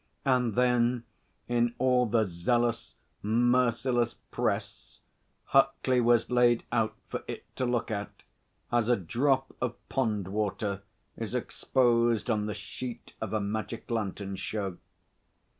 And 0.25 0.55
then, 0.55 1.03
in 1.47 1.75
all 1.77 2.07
the 2.07 2.23
zealous, 2.25 2.95
merciless 3.21 4.15
press, 4.31 4.99
Huckley 5.53 6.01
was 6.01 6.31
laid 6.31 6.63
out 6.71 6.95
for 7.07 7.21
it 7.27 7.43
to 7.57 7.67
look 7.67 7.91
at, 7.91 8.09
as 8.71 8.89
a 8.89 8.95
drop 8.95 9.55
of 9.61 9.75
pond 9.89 10.27
water 10.29 10.81
is 11.17 11.35
exposed 11.35 12.31
on 12.31 12.47
the 12.47 12.55
sheet 12.55 13.13
of 13.21 13.31
a 13.31 13.39
magic 13.39 13.91
lantern 13.91 14.37
show. 14.37 14.77